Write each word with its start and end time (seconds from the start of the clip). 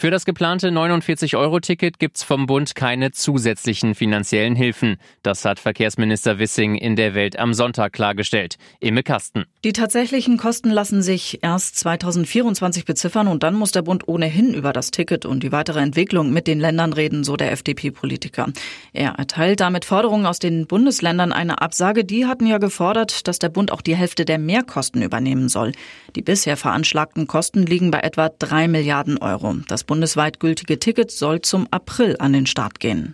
Für 0.00 0.10
das 0.10 0.24
geplante 0.24 0.68
49-Euro-Ticket 0.68 1.98
gibt's 1.98 2.22
vom 2.22 2.46
Bund 2.46 2.74
keine 2.74 3.10
zusätzlichen 3.10 3.94
finanziellen 3.94 4.56
Hilfen. 4.56 4.96
Das 5.22 5.44
hat 5.44 5.60
Verkehrsminister 5.60 6.38
Wissing 6.38 6.74
in 6.74 6.96
der 6.96 7.14
Welt 7.14 7.38
am 7.38 7.52
Sonntag 7.52 7.92
klargestellt. 7.92 8.56
Imme 8.80 9.02
Kasten. 9.02 9.44
Die 9.62 9.74
tatsächlichen 9.74 10.38
Kosten 10.38 10.70
lassen 10.70 11.02
sich 11.02 11.40
erst 11.42 11.78
2024 11.80 12.86
beziffern 12.86 13.28
und 13.28 13.42
dann 13.42 13.54
muss 13.54 13.72
der 13.72 13.82
Bund 13.82 14.08
ohnehin 14.08 14.54
über 14.54 14.72
das 14.72 14.90
Ticket 14.90 15.26
und 15.26 15.42
die 15.42 15.52
weitere 15.52 15.80
Entwicklung 15.80 16.32
mit 16.32 16.46
den 16.46 16.60
Ländern 16.60 16.94
reden, 16.94 17.22
so 17.22 17.36
der 17.36 17.52
FDP-Politiker. 17.52 18.46
Er 18.94 19.16
erteilt 19.16 19.60
damit 19.60 19.84
Forderungen 19.84 20.24
aus 20.24 20.38
den 20.38 20.66
Bundesländern 20.66 21.30
eine 21.30 21.60
Absage. 21.60 22.06
Die 22.06 22.24
hatten 22.24 22.46
ja 22.46 22.56
gefordert, 22.56 23.28
dass 23.28 23.38
der 23.38 23.50
Bund 23.50 23.70
auch 23.70 23.82
die 23.82 23.96
Hälfte 23.96 24.24
der 24.24 24.38
Mehrkosten 24.38 25.02
übernehmen 25.02 25.50
soll. 25.50 25.72
Die 26.16 26.22
bisher 26.22 26.56
veranschlagten 26.56 27.26
Kosten 27.26 27.66
liegen 27.66 27.90
bei 27.90 28.00
etwa 28.00 28.30
drei 28.30 28.66
Milliarden 28.66 29.18
Euro. 29.18 29.56
Das 29.68 29.89
bundesweit 29.90 30.38
gültige 30.38 30.78
Ticket 30.78 31.10
soll 31.10 31.40
zum 31.40 31.66
April 31.72 32.14
an 32.20 32.32
den 32.32 32.46
Start 32.46 32.78
gehen. 32.78 33.12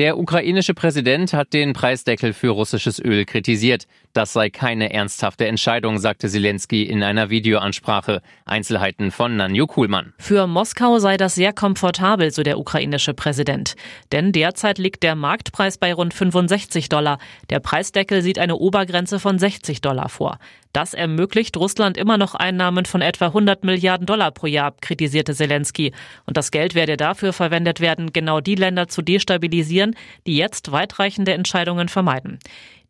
Der 0.00 0.16
ukrainische 0.16 0.72
Präsident 0.72 1.34
hat 1.34 1.52
den 1.52 1.74
Preisdeckel 1.74 2.32
für 2.32 2.48
russisches 2.48 3.04
Öl 3.04 3.26
kritisiert. 3.26 3.86
Das 4.14 4.32
sei 4.32 4.48
keine 4.48 4.94
ernsthafte 4.94 5.46
Entscheidung, 5.46 5.98
sagte 5.98 6.26
Zelensky 6.26 6.84
in 6.84 7.02
einer 7.02 7.28
Videoansprache. 7.28 8.22
Einzelheiten 8.46 9.10
von 9.10 9.36
Nanju 9.36 9.66
Kuhlmann. 9.66 10.14
Für 10.16 10.46
Moskau 10.46 10.98
sei 11.00 11.18
das 11.18 11.34
sehr 11.34 11.52
komfortabel, 11.52 12.30
so 12.30 12.42
der 12.42 12.58
ukrainische 12.58 13.12
Präsident. 13.12 13.76
Denn 14.10 14.32
derzeit 14.32 14.78
liegt 14.78 15.02
der 15.02 15.16
Marktpreis 15.16 15.76
bei 15.76 15.92
rund 15.92 16.14
65 16.14 16.88
Dollar. 16.88 17.18
Der 17.50 17.60
Preisdeckel 17.60 18.22
sieht 18.22 18.38
eine 18.38 18.56
Obergrenze 18.56 19.20
von 19.20 19.38
60 19.38 19.82
Dollar 19.82 20.08
vor. 20.08 20.38
Das 20.72 20.94
ermöglicht 20.94 21.56
Russland 21.56 21.96
immer 21.96 22.16
noch 22.16 22.36
Einnahmen 22.36 22.84
von 22.84 23.02
etwa 23.02 23.26
100 23.26 23.64
Milliarden 23.64 24.06
Dollar 24.06 24.30
pro 24.30 24.46
Jahr, 24.46 24.72
kritisierte 24.80 25.34
Zelensky. 25.34 25.92
Und 26.26 26.36
das 26.36 26.52
Geld 26.52 26.76
werde 26.76 26.96
dafür 26.96 27.32
verwendet 27.32 27.80
werden, 27.80 28.12
genau 28.12 28.40
die 28.40 28.54
Länder 28.54 28.86
zu 28.86 29.02
destabilisieren, 29.02 29.89
die 30.26 30.36
jetzt 30.36 30.72
weitreichende 30.72 31.32
Entscheidungen 31.32 31.88
vermeiden. 31.88 32.38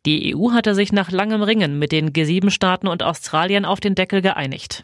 Die 0.05 0.35
EU 0.35 0.51
hatte 0.51 0.73
sich 0.73 0.91
nach 0.91 1.11
langem 1.11 1.43
Ringen 1.43 1.77
mit 1.77 1.91
den 1.91 2.11
G7-Staaten 2.11 2.87
und 2.87 3.03
Australien 3.03 3.65
auf 3.65 3.79
den 3.79 3.93
Deckel 3.93 4.21
geeinigt. 4.21 4.83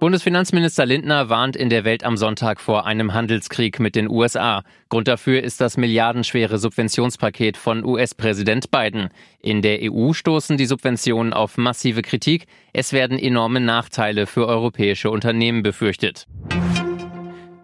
Bundesfinanzminister 0.00 0.86
Lindner 0.86 1.28
warnt 1.28 1.56
in 1.56 1.70
der 1.70 1.84
Welt 1.84 2.04
am 2.04 2.16
Sonntag 2.16 2.60
vor 2.60 2.86
einem 2.86 3.14
Handelskrieg 3.14 3.80
mit 3.80 3.96
den 3.96 4.08
USA. 4.08 4.62
Grund 4.90 5.08
dafür 5.08 5.42
ist 5.42 5.60
das 5.60 5.76
milliardenschwere 5.76 6.58
Subventionspaket 6.58 7.56
von 7.56 7.84
US-Präsident 7.84 8.70
Biden. 8.70 9.08
In 9.40 9.60
der 9.60 9.80
EU 9.82 10.12
stoßen 10.12 10.56
die 10.56 10.66
Subventionen 10.66 11.32
auf 11.32 11.56
massive 11.56 12.02
Kritik. 12.02 12.46
Es 12.72 12.92
werden 12.92 13.18
enorme 13.18 13.58
Nachteile 13.58 14.26
für 14.26 14.46
europäische 14.46 15.10
Unternehmen 15.10 15.64
befürchtet. 15.64 16.26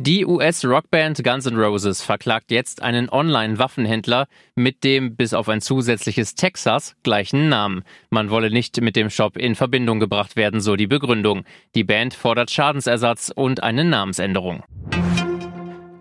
Die 0.01 0.27
US-Rockband 0.27 1.23
Guns 1.23 1.47
N' 1.47 1.57
Roses 1.57 2.03
verklagt 2.03 2.51
jetzt 2.51 2.83
einen 2.83 3.09
Online-Waffenhändler 3.09 4.27
mit 4.57 4.83
dem 4.83 5.15
bis 5.15 5.35
auf 5.35 5.49
ein 5.49 5.61
zusätzliches 5.61 6.35
Texas 6.35 6.97
gleichen 7.05 7.49
Namen. 7.49 7.85
Man 8.11 8.29
wolle 8.29 8.51
nicht 8.51 8.81
mit 8.81 8.97
dem 8.97 9.09
Shop 9.09 9.37
in 9.37 9.55
Verbindung 9.55 10.01
gebracht 10.01 10.35
werden, 10.35 10.61
so 10.61 10.75
die 10.75 10.89
Begründung. 10.89 11.45
Die 11.77 11.85
Band 11.85 12.13
fordert 12.15 12.51
Schadensersatz 12.51 13.33
und 13.35 13.63
eine 13.63 13.85
Namensänderung. 13.85 14.65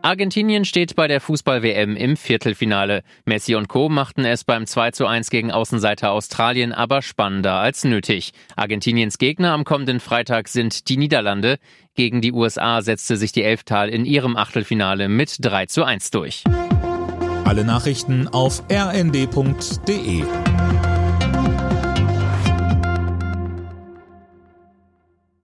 Argentinien 0.05 0.65
steht 0.65 0.97
bei 0.97 1.07
der 1.07 1.21
Fußball-WM 1.21 1.95
im 1.95 2.17
Viertelfinale. 2.17 3.03
Messi 3.23 3.55
und 3.55 3.69
Co. 3.69 3.87
machten 3.87 4.25
es 4.25 4.43
beim 4.43 4.67
2 4.67 4.91
zu 4.91 5.07
1 5.07 5.29
gegen 5.29 5.49
Außenseiter 5.49 6.11
Australien 6.11 6.73
aber 6.73 7.01
spannender 7.01 7.53
als 7.53 7.85
nötig. 7.85 8.33
Argentiniens 8.57 9.17
Gegner 9.17 9.53
am 9.53 9.63
kommenden 9.63 10.01
Freitag 10.01 10.49
sind 10.49 10.89
die 10.89 10.97
Niederlande. 10.97 11.57
Gegen 11.95 12.19
die 12.19 12.33
USA 12.33 12.81
setzte 12.81 13.15
sich 13.15 13.31
die 13.31 13.43
Elftal 13.43 13.87
in 13.87 14.03
ihrem 14.03 14.35
Achtelfinale 14.35 15.07
mit 15.07 15.37
3 15.39 15.67
zu 15.67 15.85
1 15.85 16.11
durch. 16.11 16.43
Alle 17.45 17.63
Nachrichten 17.63 18.27
auf 18.27 18.61
rnd.de 18.69 20.25